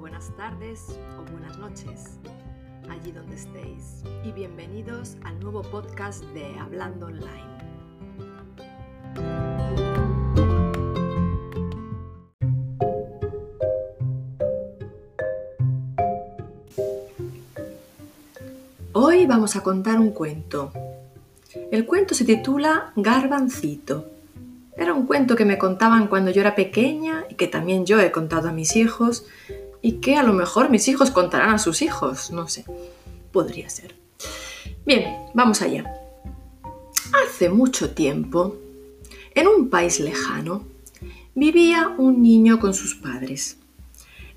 [0.00, 2.18] buenas tardes o buenas noches,
[2.90, 4.02] allí donde estéis.
[4.24, 7.44] Y bienvenidos al nuevo podcast de Hablando Online.
[18.94, 20.72] Hoy vamos a contar un cuento.
[21.70, 24.06] El cuento se titula Garbancito.
[24.76, 28.10] Era un cuento que me contaban cuando yo era pequeña y que también yo he
[28.10, 29.24] contado a mis hijos
[29.82, 32.64] y que a lo mejor mis hijos contarán a sus hijos, no sé,
[33.32, 33.94] podría ser.
[34.84, 35.84] Bien, vamos allá.
[37.24, 38.56] Hace mucho tiempo,
[39.34, 40.64] en un país lejano,
[41.34, 43.56] vivía un niño con sus padres.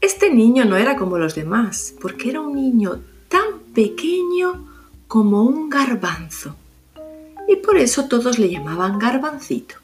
[0.00, 4.66] Este niño no era como los demás, porque era un niño tan pequeño
[5.08, 6.56] como un garbanzo.
[7.48, 9.76] Y por eso todos le llamaban garbancito.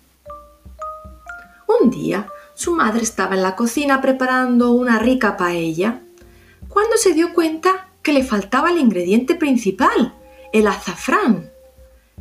[1.80, 6.02] Un día, su madre estaba en la cocina preparando una rica paella,
[6.68, 10.14] cuando se dio cuenta que le faltaba el ingrediente principal,
[10.52, 11.50] el azafrán.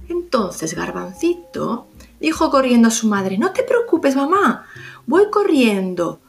[0.08, 1.88] Entonces Garbancito
[2.20, 4.66] dijo corriendo a su madre, no te preocupes mamá,
[5.08, 6.20] voy corriendo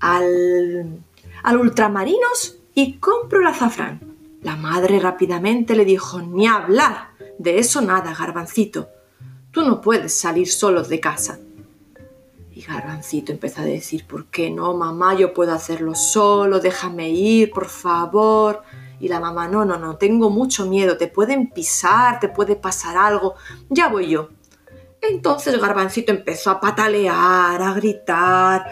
[0.00, 1.00] al,
[1.42, 4.00] al ultramarinos y compro el azafrán.
[4.42, 8.88] La madre rápidamente le dijo, ni hablar, de eso nada, Garbancito,
[9.52, 11.38] tú no puedes salir solo de casa.
[12.62, 15.14] Y Garbancito empezó a decir, ¿por qué no, mamá?
[15.14, 18.62] Yo puedo hacerlo solo, déjame ir, por favor.
[19.00, 22.96] Y la mamá, no, no, no, tengo mucho miedo, te pueden pisar, te puede pasar
[22.96, 23.34] algo,
[23.68, 24.28] ya voy yo.
[25.00, 28.64] Entonces Garbancito empezó a patalear, a gritar,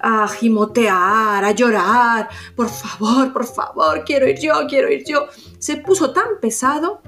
[0.00, 2.28] a gimotear, a llorar.
[2.56, 5.28] Por favor, por favor, quiero ir yo, quiero ir yo.
[5.60, 7.00] Se puso tan pesado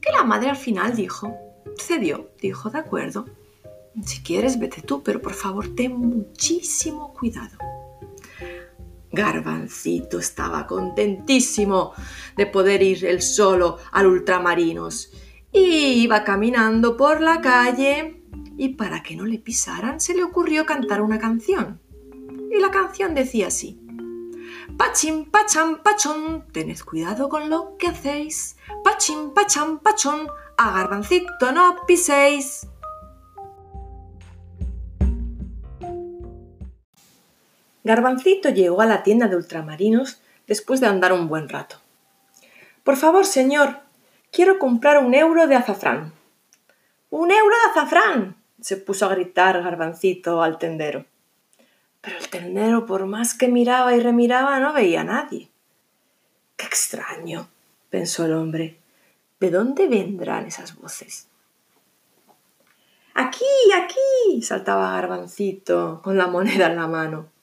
[0.00, 1.36] que la madre al final dijo,
[1.76, 3.26] cedió, dijo, de acuerdo,
[4.04, 7.58] si quieres, vete tú, pero por favor ten muchísimo cuidado.
[9.10, 11.92] Garbancito estaba contentísimo
[12.36, 15.10] de poder ir él solo al ultramarinos
[15.50, 18.22] y iba caminando por la calle
[18.56, 21.80] y para que no le pisaran se le ocurrió cantar una canción.
[22.50, 23.80] Y la canción decía así.
[24.76, 28.56] Pachín, pachán, pachón, tened cuidado con lo que hacéis.
[28.84, 32.68] Pachín, pachán, pachón, a garbancito no piséis.
[37.88, 41.76] Garbancito llegó a la tienda de ultramarinos después de andar un buen rato.
[42.84, 43.80] Por favor, señor,
[44.30, 46.12] quiero comprar un euro de azafrán.
[47.08, 48.36] ¡Un euro de azafrán!
[48.60, 51.06] se puso a gritar Garbancito al tendero.
[52.02, 55.48] Pero el tendero, por más que miraba y remiraba, no veía a nadie.
[56.58, 57.48] ¡Qué extraño!
[57.88, 58.76] pensó el hombre.
[59.40, 61.28] ¿De dónde vendrán esas voces?
[63.14, 67.37] Aquí, aquí, saltaba Garbancito con la moneda en la mano.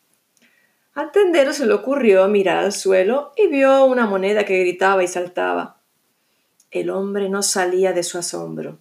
[0.96, 5.10] Al tendero se le ocurrió mirar al suelo y vio una moneda que gritaba y
[5.10, 5.82] saltaba.
[6.72, 8.80] El hombre no salía de su asombro.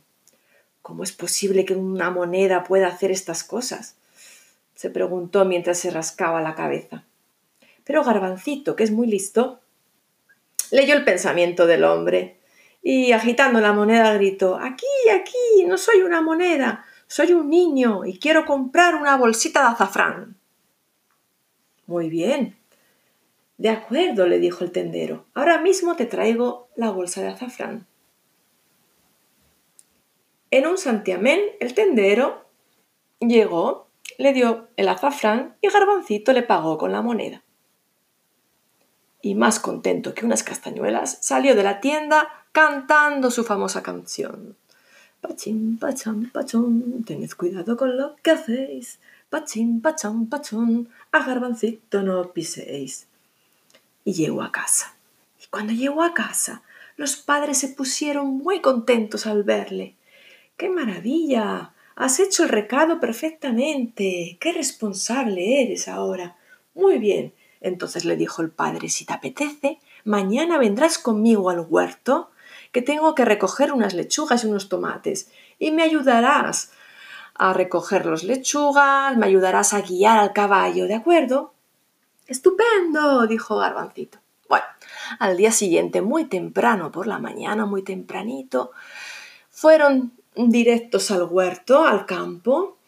[0.81, 3.97] ¿Cómo es posible que una moneda pueda hacer estas cosas?
[4.77, 7.05] se preguntó mientras se rascaba la cabeza.
[7.83, 9.61] Pero Garbancito, que es muy listo,
[10.71, 12.39] leyó el pensamiento del hombre
[12.81, 18.21] y agitando la moneda gritó Aquí, aquí, no soy una moneda, soy un niño y
[18.21, 20.37] quiero comprar una bolsita de azafrán.
[21.87, 22.57] Muy bien.
[23.59, 25.27] De acuerdo, le dijo el tendero.
[25.35, 27.87] Ahora mismo te traigo la bolsa de azafrán.
[30.51, 32.49] En un santiamén, el tendero
[33.21, 37.43] llegó, le dio el azafrán y Garbancito le pagó con la moneda.
[39.21, 44.57] Y más contento que unas castañuelas, salió de la tienda cantando su famosa canción.
[45.21, 49.01] Pachín, pachán, pachón, tened cuidado con lo que hacéis.
[49.35, 53.09] Pachín, pachán, pachón, a garbancito no piséis.
[54.05, 54.95] Y llegó a casa.
[55.43, 56.63] Y cuando llegó a casa,
[56.97, 59.97] los padres se pusieron muy contentos al verle.
[60.57, 61.73] ¡Qué maravilla!
[61.97, 64.37] Has hecho el recado perfectamente.
[64.39, 66.37] ¡Qué responsable eres ahora!
[66.73, 67.35] Muy bien.
[67.61, 72.31] Entonces le dijo el padre, si te apetece, mañana vendrás conmigo al huerto,
[72.71, 75.29] que tengo que recoger unas lechugas y unos tomates,
[75.59, 76.71] y me ayudarás
[77.35, 81.53] a recoger los lechugas, me ayudarás a guiar al caballo, ¿de acuerdo?
[82.27, 84.19] Estupendo, dijo Garbancito.
[84.49, 84.65] Bueno,
[85.19, 88.71] al día siguiente, muy temprano por la mañana, muy tempranito,
[89.51, 92.79] fueron directos al huerto, al campo,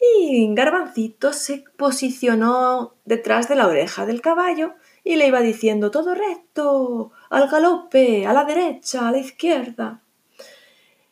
[0.00, 6.14] y Garbancito se posicionó detrás de la oreja del caballo y le iba diciendo todo
[6.14, 10.00] recto, al galope, a la derecha, a la izquierda.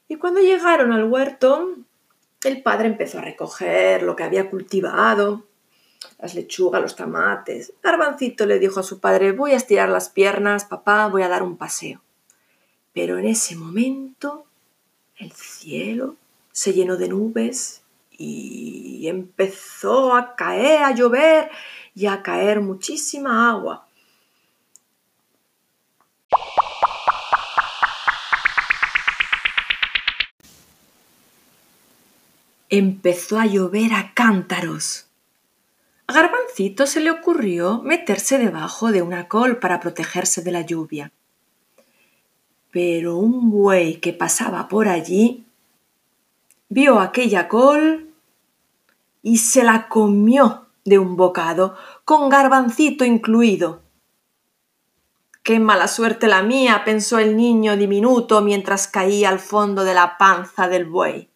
[0.09, 1.77] Y cuando llegaron al huerto,
[2.49, 5.45] el padre empezó a recoger lo que había cultivado
[6.19, 7.73] las lechugas, los tomates.
[7.83, 11.43] Garbancito le dijo a su padre, voy a estirar las piernas, papá, voy a dar
[11.43, 12.01] un paseo.
[12.93, 14.45] Pero en ese momento
[15.17, 16.17] el cielo
[16.53, 21.51] se llenó de nubes y empezó a caer, a llover
[21.95, 23.87] y a caer muchísima agua.
[32.75, 35.05] Empezó a llover a cántaros.
[36.07, 41.13] A Garbancito se le ocurrió meterse debajo de una col para protegerse de la lluvia.
[42.71, 45.45] Pero un buey que pasaba por allí
[46.71, 48.09] vio aquella col
[49.21, 51.77] y se la comió de un bocado,
[52.07, 53.83] con garbancito incluido.
[55.43, 60.17] Qué mala suerte la mía, pensó el niño diminuto mientras caía al fondo de la
[60.17, 61.32] panza del buey.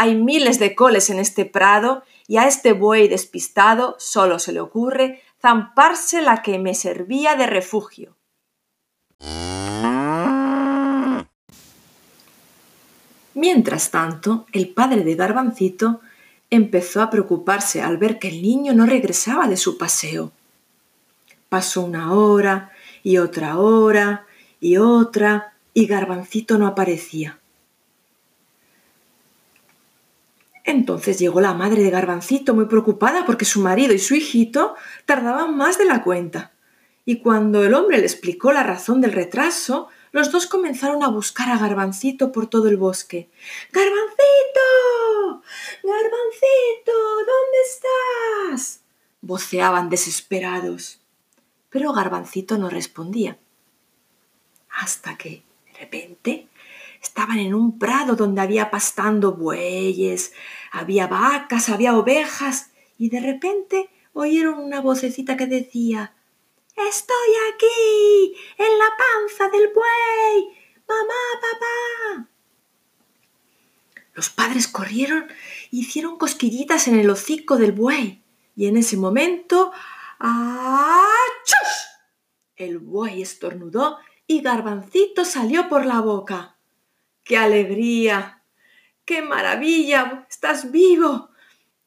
[0.00, 4.60] Hay miles de coles en este prado y a este buey despistado solo se le
[4.60, 8.16] ocurre zamparse la que me servía de refugio.
[13.34, 16.00] Mientras tanto, el padre de Garbancito
[16.48, 20.30] empezó a preocuparse al ver que el niño no regresaba de su paseo.
[21.48, 22.70] Pasó una hora
[23.02, 24.26] y otra hora
[24.60, 27.40] y otra y Garbancito no aparecía.
[30.68, 34.74] Entonces llegó la madre de Garbancito muy preocupada porque su marido y su hijito
[35.06, 36.52] tardaban más de la cuenta.
[37.06, 41.48] Y cuando el hombre le explicó la razón del retraso, los dos comenzaron a buscar
[41.48, 43.30] a Garbancito por todo el bosque.
[43.72, 45.42] ¡Garbancito!
[45.82, 46.92] ¡Garbancito!
[47.16, 48.82] ¿Dónde estás?
[49.22, 51.00] voceaban desesperados.
[51.70, 53.38] Pero Garbancito no respondía.
[54.68, 56.47] Hasta que, de repente,
[57.18, 60.32] estaban en un prado donde había pastando bueyes,
[60.70, 66.14] había vacas, había ovejas, y de repente oyeron una vocecita que decía
[66.76, 70.56] Estoy aquí, en la panza del buey.
[70.86, 72.28] Mamá, papá.
[74.14, 75.32] Los padres corrieron e
[75.72, 78.22] hicieron cosquillitas en el hocico del buey.
[78.54, 79.72] Y en ese momento.
[80.20, 81.88] ¡Achus!
[82.54, 83.98] El buey estornudó
[84.28, 86.57] y Garbancito salió por la boca.
[87.28, 88.42] ¡Qué alegría!
[89.04, 90.26] ¡Qué maravilla!
[90.30, 91.28] ¡Estás vivo!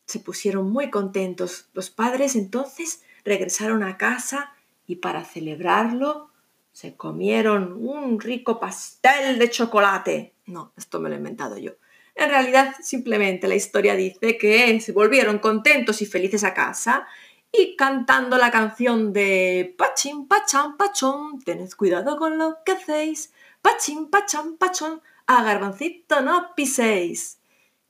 [0.06, 1.66] Se pusieron muy contentos.
[1.74, 4.54] Los padres entonces regresaron a casa
[4.86, 6.30] y para celebrarlo
[6.72, 10.36] se comieron un rico pastel de chocolate.
[10.46, 11.72] No, esto me lo he inventado yo.
[12.14, 17.08] En realidad, simplemente la historia dice que se volvieron contentos y felices a casa
[17.52, 23.34] y cantando la canción de Pachín, pachán, pachón, tened cuidado con lo que hacéis.
[23.64, 25.02] Pachín, pachán, pachón,
[25.40, 27.40] a garbancito no piséis.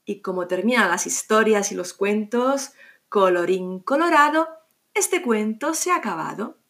[0.06, 2.72] Y como terminan las historias y los cuentos,
[3.10, 4.48] colorín colorado,
[4.94, 6.61] este cuento se ha acabado.